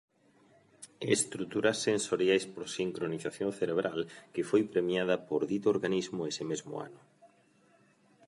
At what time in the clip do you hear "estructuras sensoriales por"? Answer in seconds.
1.15-2.65